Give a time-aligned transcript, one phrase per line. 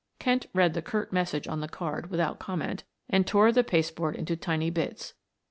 [0.17, 4.15] Kent read the curt message on the card without comment and tore the paste board
[4.15, 5.13] into tiny bits.